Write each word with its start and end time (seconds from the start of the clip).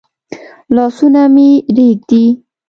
لاسونه 0.75 1.21
مي 1.33 1.49
رېږدي؟ 1.75 2.23